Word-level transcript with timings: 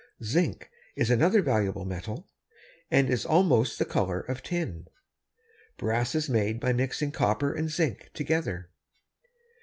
Zinc 0.23 0.71
is 0.95 1.11
another 1.11 1.43
valuable 1.43 1.85
metal, 1.85 2.27
and 2.89 3.07
is 3.07 3.23
almost 3.23 3.77
the 3.77 3.85
color 3.85 4.21
of 4.21 4.41
tin. 4.41 4.87
Brass 5.77 6.15
is 6.15 6.27
made 6.27 6.59
by 6.59 6.73
mixing 6.73 7.11
copper 7.11 7.53
and 7.53 7.69
zinc 7.69 8.09
together. 8.15 8.71